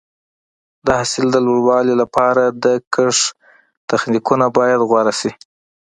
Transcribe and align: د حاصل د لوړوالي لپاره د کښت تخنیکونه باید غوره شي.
د 0.85 0.87
حاصل 0.99 1.25
د 1.31 1.37
لوړوالي 1.45 1.95
لپاره 2.01 2.43
د 2.63 2.65
کښت 2.93 3.23
تخنیکونه 3.89 4.45
باید 4.57 4.79
غوره 4.89 5.13
شي. 5.19 5.31